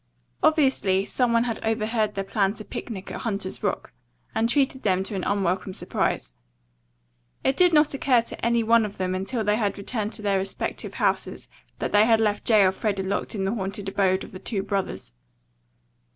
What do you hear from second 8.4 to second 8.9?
any one